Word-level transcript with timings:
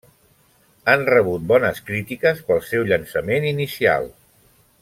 Han 0.93 1.03
rebut 1.09 1.43
bones 1.51 1.83
crítiques 1.91 2.43
pel 2.49 2.65
seu 2.71 2.89
llançament 2.91 3.49
inicial. 3.55 4.13